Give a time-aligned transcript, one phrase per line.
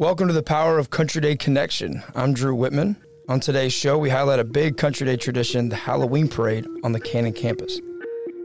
[0.00, 2.02] Welcome to the Power of Country Day Connection.
[2.14, 2.96] I'm Drew Witman.
[3.28, 7.00] On today's show, we highlight a big Country Day tradition, the Halloween Parade on the
[7.00, 7.78] Cannon campus.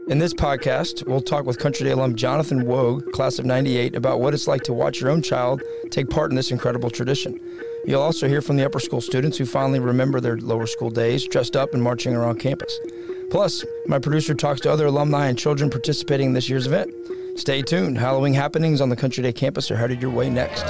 [0.08, 4.20] In this podcast, we'll talk with Country Day alum Jonathan Woog, class of 98, about
[4.20, 7.40] what it's like to watch your own child take part in this incredible tradition.
[7.86, 11.26] You'll also hear from the upper school students who finally remember their lower school days
[11.26, 12.78] dressed up and marching around campus.
[13.30, 16.92] Plus, my producer talks to other alumni and children participating in this year's event.
[17.38, 17.96] Stay tuned.
[17.96, 20.66] Halloween happenings on the Country Day campus are headed your way next.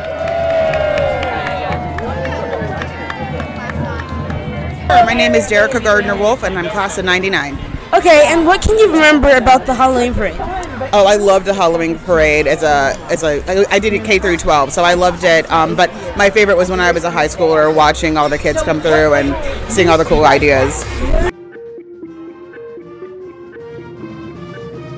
[4.88, 7.58] My name is Jerica Gardner Wolf, and I'm class of 99.
[7.92, 10.36] Okay, and what can you remember about the Halloween parade?
[10.92, 14.18] Oh, I loved the Halloween parade as a as a I- I did it K
[14.18, 15.50] through 12, so I loved it.
[15.50, 18.62] Um, but my favorite was when I was a high schooler, watching all the kids
[18.62, 19.34] come through and
[19.72, 20.84] seeing all the cool ideas.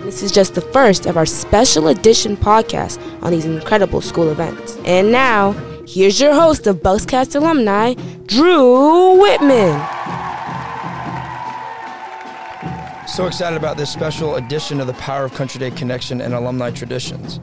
[0.05, 4.77] This is just the first of our special edition podcast on these incredible school events.
[4.85, 5.53] And now,
[5.89, 7.95] here's your host of BUCScast alumni,
[8.27, 9.79] Drew Witman.
[13.09, 16.71] So excited about this special edition of the Power of Country Day Connection and Alumni
[16.71, 17.41] Traditions.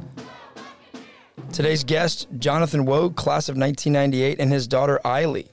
[1.52, 5.48] Today's guest, Jonathan Woog, class of 1998, and his daughter, Eiley.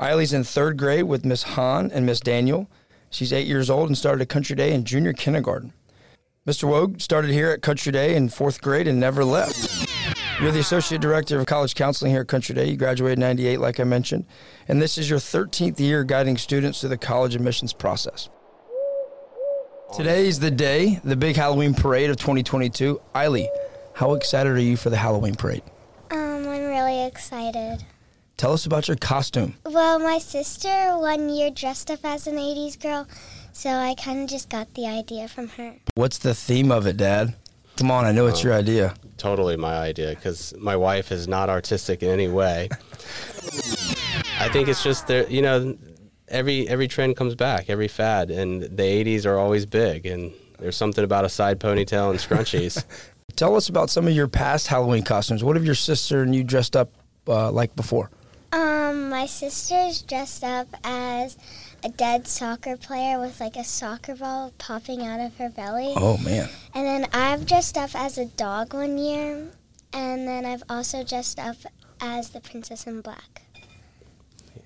[0.00, 2.68] Eiley's in third grade with Miss Hahn and Miss Daniel.
[3.08, 5.72] She's eight years old and started a Country Day in junior kindergarten.
[6.44, 6.68] Mr.
[6.68, 9.91] Woog started here at Country Day in fourth grade and never left.
[10.42, 12.68] You're the Associate Director of College Counseling here at Country Day.
[12.68, 14.24] You graduated in 98, like I mentioned,
[14.66, 18.28] and this is your 13th year guiding students through the college admissions process.
[19.94, 23.00] Today's the day, the big Halloween parade of 2022.
[23.14, 23.46] Eiley,
[23.94, 25.62] how excited are you for the Halloween parade?
[26.10, 27.84] Um, I'm really excited.
[28.36, 29.54] Tell us about your costume.
[29.64, 33.06] Well, my sister one year dressed up as an 80s girl,
[33.52, 35.76] so I kind of just got the idea from her.
[35.94, 37.36] What's the theme of it, Dad?
[37.76, 38.94] Come on, I know it's your idea.
[39.22, 42.68] Totally my idea because my wife is not artistic in any way.
[44.40, 45.78] I think it's just there, you know,
[46.26, 50.76] every every trend comes back, every fad, and the '80s are always big, and there's
[50.76, 52.84] something about a side ponytail and scrunchies.
[53.36, 55.44] Tell us about some of your past Halloween costumes.
[55.44, 56.90] What have your sister and you dressed up
[57.28, 58.10] uh, like before?
[58.50, 61.38] Um, my sister's dressed up as
[61.84, 65.92] a dead soccer player with like a soccer ball popping out of her belly.
[65.96, 66.48] Oh, man.
[66.74, 69.48] And then I've dressed up as a dog one year,
[69.92, 71.56] and then I've also dressed up
[72.00, 73.42] as the Princess in Black.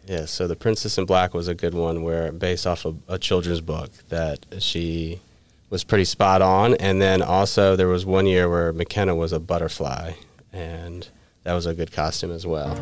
[0.07, 3.19] yeah, so the Princess in Black was a good one, where based off of a
[3.19, 5.21] children's book that she
[5.69, 9.41] was pretty spot on, and then also there was one year where McKenna was a
[9.41, 10.13] butterfly,
[10.53, 11.09] and
[11.43, 12.75] that was a good costume as well.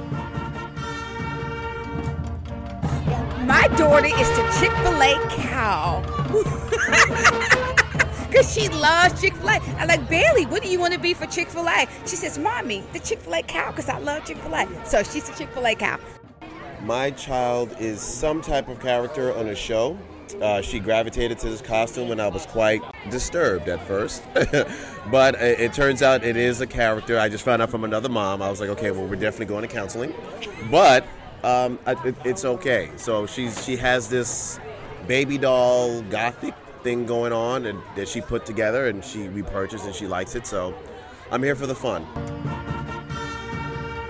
[3.65, 6.03] My daughter is the Chick fil A cow.
[8.29, 9.59] Because she loves Chick fil A.
[9.79, 11.87] I'm like, Bailey, what do you want to be for Chick fil A?
[12.05, 14.69] She says, Mommy, the Chick fil A cow, because I love Chick fil A.
[14.85, 15.99] So she's the Chick fil A cow.
[16.83, 19.97] My child is some type of character on a show.
[20.43, 24.23] Uh, she gravitated to this costume and I was quite disturbed at first.
[25.11, 27.19] but it, it turns out it is a character.
[27.19, 28.43] I just found out from another mom.
[28.43, 30.13] I was like, okay, well, we're definitely going to counseling.
[30.71, 31.07] But
[31.45, 32.91] um, it, it's okay.
[32.97, 34.59] So she's she has this
[35.07, 39.95] baby doll gothic thing going on and that she put together and she repurchased and
[39.95, 40.47] she likes it.
[40.47, 40.75] So
[41.31, 42.07] I'm here for the fun.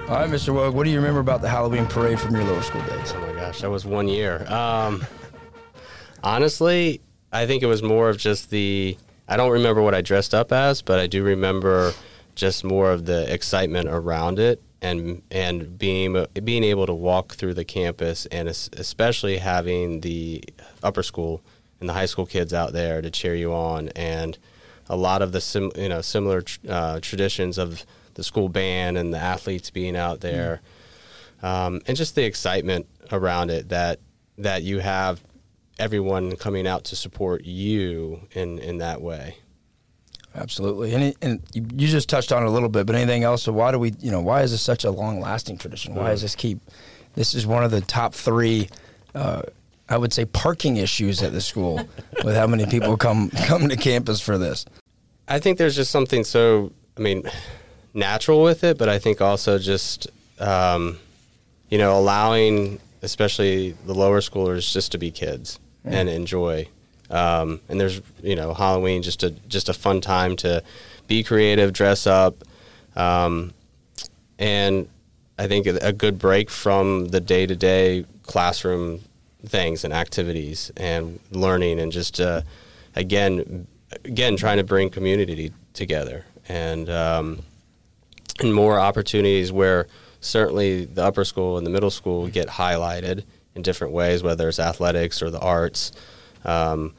[0.09, 0.53] All right, Mr.
[0.53, 3.13] Woog, what do you remember about the Halloween parade from your lower school days?
[3.17, 4.45] Oh my gosh, that was one year.
[4.53, 5.05] Um,
[6.23, 7.01] honestly,
[7.33, 8.99] I think it was more of just the.
[9.27, 11.95] I don't remember what I dressed up as, but I do remember
[12.35, 17.55] just more of the excitement around it and and being being able to walk through
[17.55, 20.45] the campus and especially having the
[20.83, 21.43] upper school
[21.81, 24.39] and the high school kids out there to cheer you on and
[24.91, 27.85] a lot of the sim, you know similar uh, traditions of
[28.15, 30.61] the school band and the athletes being out there
[31.43, 33.99] um, and just the excitement around it that
[34.39, 35.23] that you have
[35.79, 39.37] everyone coming out to support you in in that way.
[40.35, 40.95] Absolutely.
[40.95, 43.45] And, it, and you, just touched on it a little bit, but anything else?
[43.45, 45.95] So why do we, you know, why is this such a long lasting tradition?
[45.95, 46.59] Why does this keep,
[47.15, 48.69] this is one of the top three,
[49.15, 49.43] uh,
[49.89, 51.77] I would say parking issues at the school
[52.25, 54.65] with how many people come, come to campus for this.
[55.29, 57.23] I think there's just something so I mean
[57.95, 60.09] natural with it, but I think also just
[60.39, 60.99] um,
[61.71, 66.67] you know allowing especially the lower schoolers just to be kids and enjoy.
[67.11, 70.63] Um, and there's you know Halloween just a just a fun time to
[71.07, 72.37] be creative, dress up,
[72.97, 73.53] um,
[74.39, 74.89] and
[75.39, 79.01] I think a good break from the day to day classroom
[79.47, 82.43] things and activities and learning and just uh,
[82.97, 83.67] again
[84.05, 87.43] again trying to bring community together and um,
[88.41, 89.87] and more opportunities where
[90.21, 93.25] certainly the upper school and the middle school get highlighted
[93.55, 95.93] in different ways, whether it's athletics or the arts.
[96.45, 96.95] Um,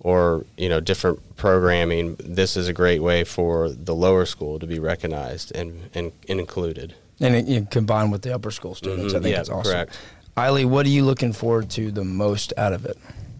[0.00, 4.66] or you know different programming this is a great way for the lower school to
[4.66, 9.14] be recognized and, and, and included And it, you combine with the upper school students.
[9.14, 9.72] Mhm, I think yeah, it's awesome.
[9.72, 9.98] correct.
[10.36, 12.98] Eiley, what are you looking forward to the most out of it?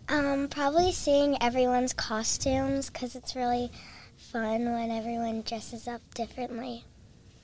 [0.09, 3.73] Um, probably seeing everyone's costumes because it's really
[4.17, 6.85] fun when everyone dresses up differently.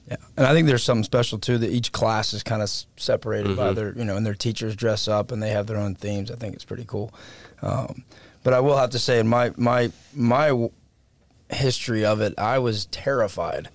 [0.08, 3.56] Yeah, and I think there's something special too that each class is kind of separated
[3.56, 3.74] by Mhm.
[3.74, 6.30] their, you know, and their teachers dress up and they have their own themes.
[6.30, 7.12] I think it's pretty cool.
[7.60, 8.04] Um,
[8.42, 10.68] but I will have to say, in my my my
[11.50, 13.68] history of it, I was terrified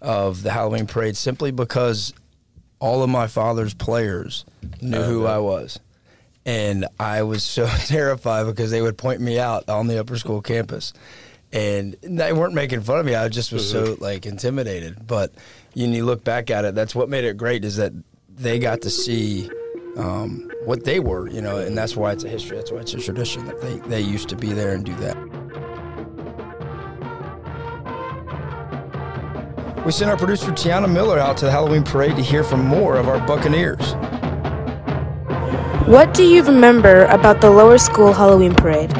[0.00, 2.12] of the Halloween parade simply because
[2.78, 4.44] all of my father's players
[4.80, 5.78] knew who I was.
[6.46, 10.42] And I was so terrified because they would point me out on the upper school
[10.42, 10.92] campus.
[11.52, 13.14] And they weren't making fun of me.
[13.14, 15.06] I just was so like intimidated.
[15.06, 15.32] But
[15.74, 17.92] when you look back at it, that's what made it great is that
[18.28, 19.50] they got to see
[19.96, 22.56] um, what they were, you know, and that's why it's a history.
[22.56, 25.16] That's why it's a tradition that they, they used to be there and do that.
[29.84, 32.96] We sent our producer Tiana Miller out to the Halloween parade to hear from more
[32.96, 33.94] of our Buccaneers.
[35.86, 38.90] What do you remember about the lower school Halloween parade?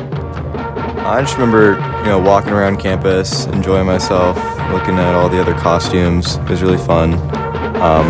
[1.05, 4.37] I just remember, you know, walking around campus, enjoying myself,
[4.73, 6.37] looking at all the other costumes.
[6.37, 7.13] It was really fun.
[7.77, 8.07] Um,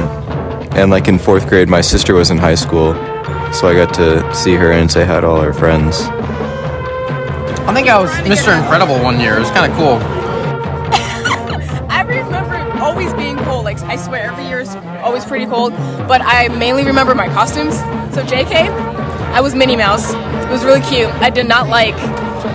[0.76, 2.94] and like in fourth grade, my sister was in high school,
[3.52, 6.02] so I got to see her and say hi to all her friends.
[7.66, 8.56] I think I was Mr.
[8.56, 9.38] Incredible one year.
[9.38, 9.94] It was kind of cool.
[11.90, 13.64] I remember always being cold.
[13.64, 15.72] Like I swear, every year is always pretty cold.
[16.06, 17.74] But I mainly remember my costumes.
[18.14, 18.68] So JK,
[19.32, 20.12] I was Minnie Mouse.
[20.12, 21.08] It was really cute.
[21.14, 21.96] I did not like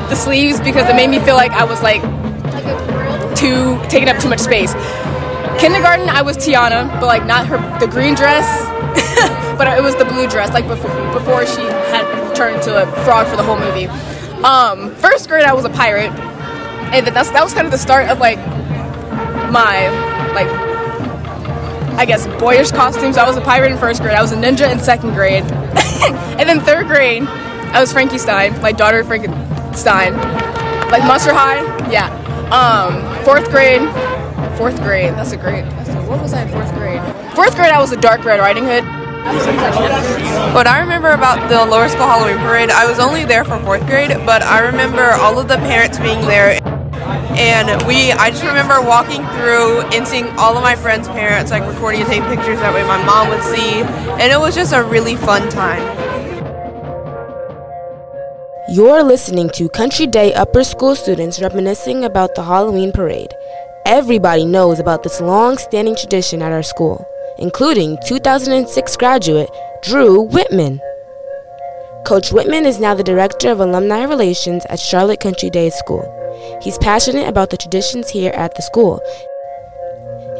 [0.10, 2.02] the sleeves because it made me feel like I was like
[3.36, 4.74] too taking up too much space.
[5.60, 8.48] Kindergarten, I was Tiana, but like not her the green dress,
[9.58, 10.54] but it was the blue dress.
[10.54, 13.88] Like before before she had turned into a frog for the whole movie.
[14.44, 16.12] Um, first grade, I was a pirate,
[16.94, 18.38] and that's that was kind of the start of like
[19.52, 19.90] my
[20.34, 20.48] like
[22.00, 23.18] I guess boyish costumes.
[23.18, 24.16] I was a pirate in first grade.
[24.16, 25.44] I was a ninja in second grade,
[26.40, 29.04] and then third grade, I was Frankie Stein, my daughter
[29.70, 30.14] Frankenstein,
[30.90, 31.62] like Monster High.
[31.92, 32.10] Yeah.
[32.50, 33.82] Um, fourth grade,
[34.58, 35.14] fourth grade.
[35.14, 35.62] That's a great.
[35.62, 37.02] That's a, what was I in fourth grade?
[37.36, 38.84] Fourth grade, I was a Dark Red Riding Hood.
[40.56, 43.86] What I remember about the lower school Halloween parade, I was only there for fourth
[43.86, 46.60] grade, but I remember all of the parents being there.
[47.38, 51.66] And we, I just remember walking through and seeing all of my friends' parents, like
[51.68, 52.60] recording and taking pictures.
[52.60, 53.82] That way my mom would see.
[54.20, 56.09] And it was just a really fun time.
[58.72, 63.34] You're listening to Country Day upper school students reminiscing about the Halloween parade.
[63.84, 67.04] Everybody knows about this long standing tradition at our school,
[67.40, 69.50] including 2006 graduate
[69.82, 70.80] Drew Witman.
[72.06, 76.06] Coach Witman is now the Director of Alumni Relations at Charlotte Country Day School.
[76.62, 79.02] He's passionate about the traditions here at the school.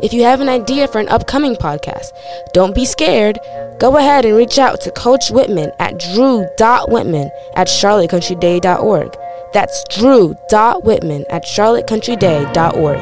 [0.02, 2.12] If you have an idea for an upcoming podcast,
[2.54, 3.38] don't be scared.
[3.80, 9.18] Go ahead and reach out to Coach Witman at drew.witman at charlottecountryday.org.
[9.54, 13.00] That's drew.witman at charlottecountryday.org.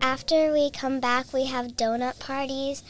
[0.00, 2.82] After we come back, we have donut parties,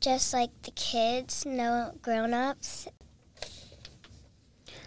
[0.00, 2.88] just like the kids, no grown ups.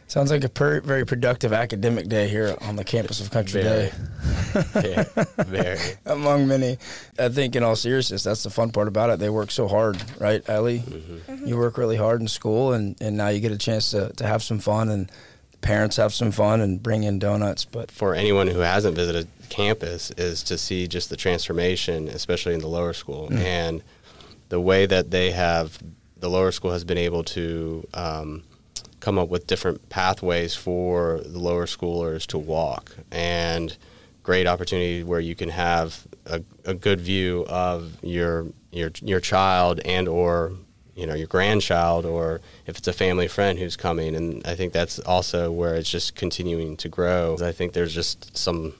[0.07, 3.89] Sounds like a per- very productive academic day here on the campus of Country Very.
[3.89, 3.93] Day.
[4.75, 5.03] Yeah,
[5.43, 5.79] very.
[6.05, 6.77] Among many.
[7.19, 9.19] I think, in all seriousness, that's the fun part about it.
[9.19, 10.81] They work so hard, right, Ellie?
[11.45, 14.25] You work really hard in school, and, and now you get a chance to, to
[14.25, 15.11] have some fun, and
[15.59, 17.65] parents have some fun and bring in donuts.
[17.65, 22.61] But for anyone who hasn't visited campus is to see just the transformation, especially in
[22.61, 23.39] the lower school, Mm.
[23.39, 23.83] and
[24.47, 25.77] the way that they have
[26.15, 28.43] the lower school has been able to um,
[28.99, 33.77] come up with different pathways for the lower schoolers to walk, and
[34.23, 39.79] great opportunity where you can have a, a good view of your your your child
[39.85, 40.51] and or
[40.95, 44.15] you know your grandchild or if it's a family friend who's coming.
[44.15, 47.37] And i think that's also where it's just continuing to grow.
[47.41, 48.73] I think there's just some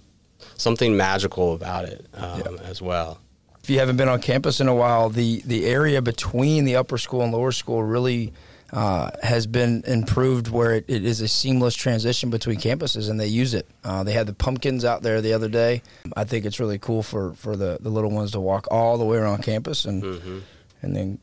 [0.57, 3.19] something magical about it um, as well.
[3.63, 6.97] If you haven't been on campus in a while, the, the area between the upper
[6.97, 8.33] school and lower school really
[8.73, 13.27] uh, has been improved where it, it is a seamless transition between campuses and they
[13.27, 13.67] use it.
[13.83, 15.81] Uh, they had the pumpkins out there the other day.
[16.15, 19.05] I think it's really cool for, for the, the little ones to walk all the
[19.05, 20.43] way around campus and
[20.81, 21.19] and then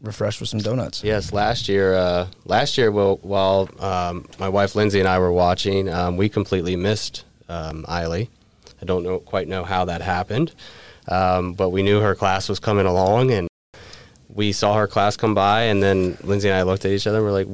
[0.00, 1.02] refresh with some donuts.
[1.02, 5.32] Yes, last year, uh, last year, while, while um, my wife Lindsay and I were
[5.32, 8.28] watching, um, we completely missed um, Eiley.
[8.80, 10.54] I don't know quite know how that happened,
[11.08, 13.47] um, but we knew her class was coming along, and
[14.32, 17.18] we saw her class come by, and then Lindsay and I looked at each other
[17.18, 17.46] and we're like,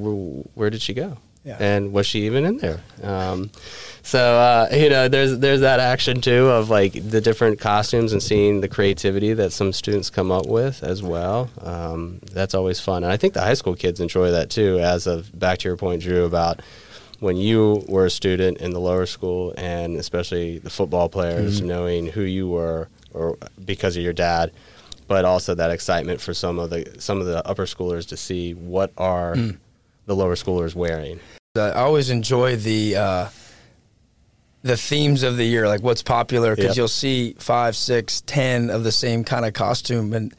[0.55, 1.17] where, did she go?
[1.43, 1.57] Yeah.
[1.59, 2.81] And was she even in there?
[3.03, 3.51] Um,
[4.01, 8.21] so uh, you know, there's there's that action too of like the different costumes and
[8.23, 11.49] seeing the creativity that some students come up with as well.
[11.61, 14.79] Um, that's always fun, and I think the high school kids enjoy that too.
[14.79, 16.61] As of back to your point, Drew, about
[17.19, 21.65] when you were a student in the lower school, and especially the football players, Mhm.
[21.65, 24.51] knowing who you were, or because of your dad,
[25.07, 28.53] but also that excitement for some of the some of the upper schoolers to see
[28.53, 29.57] what are Mm.
[30.05, 31.19] the lower schoolers wearing.
[31.55, 33.27] I always enjoy the uh,
[34.63, 36.77] the themes of the year, like what's popular, because Yep.
[36.77, 40.33] you'll see five, six, ten of the same kind of costume, and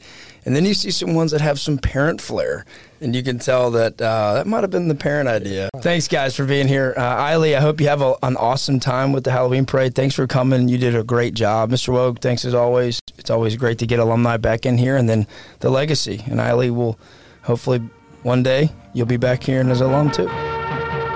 [0.45, 2.65] and then you see some ones that have some parent flair,
[3.01, 5.69] and you can tell that uh, that might have been the parent idea.
[5.77, 6.93] Thanks, guys, for being here.
[6.97, 9.95] Uh, Eiley, I hope you have a, an awesome time with the Halloween parade.
[9.95, 10.67] Thanks for coming.
[10.69, 11.93] You did a great job, Mr.
[11.93, 12.19] Woog.
[12.19, 12.99] Thanks as always.
[13.27, 15.27] It's always great to get alumni back in here, and then
[15.59, 16.23] the legacy.
[16.27, 16.97] And Eiley will
[17.41, 17.79] hopefully
[18.23, 20.29] one day you'll be back here as an alum too.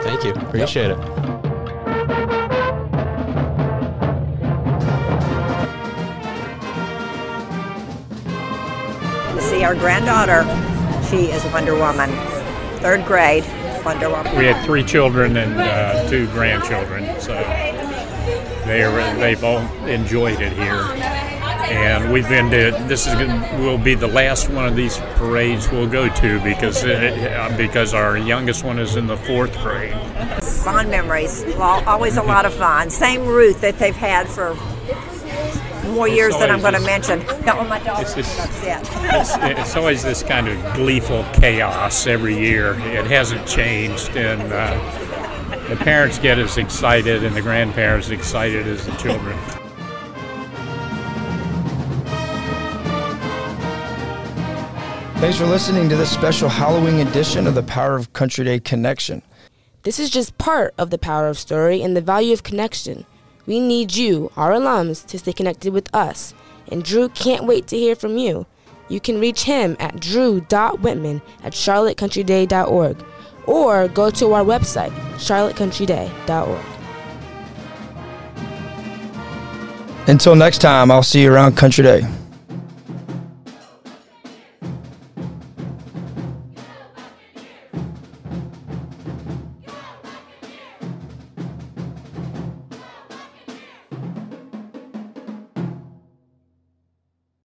[0.03, 0.34] Thank you.
[0.34, 0.98] Appreciate it.
[9.39, 10.44] See, our granddaughter,
[11.08, 12.10] she is Wonder Woman,
[12.82, 13.46] third grade
[13.86, 14.36] Wonder Woman.
[14.36, 17.32] We had three children and uh, two grandchildren, so
[18.65, 21.11] they are, they've all enjoyed it here.
[21.72, 23.16] And we've been to this is
[23.60, 27.94] will be the last one of these parades we'll go to because it, uh, because
[27.94, 29.94] our youngest one is in the fourth grade.
[30.44, 32.90] Fond memories, well, always a lot of fun.
[32.90, 34.56] Same route that they've had for
[35.92, 37.20] more years than I'm going to mention.
[37.46, 38.01] No, my dog.
[38.01, 38.90] It's just- That's it.
[39.50, 42.74] It's, it's always this kind of gleeful chaos every year.
[42.92, 48.86] It hasn't changed, and uh, the parents get as excited and the grandparents excited as
[48.86, 49.38] the children.
[55.22, 59.22] Thanks for listening to this special Halloween edition of the Power of Country Day Connection.
[59.84, 63.06] This is just part of the power of story and the value of connection.
[63.46, 66.34] We need you, our alums, to stay connected with us.
[66.72, 68.48] And Drew can't wait to hear from you.
[68.90, 73.06] You can reach him at drew.witman at charlottecountryday.org
[73.46, 76.66] or go to our website, charlottecountryday.org.
[80.08, 82.21] Until next time, I'll see you around Country Day.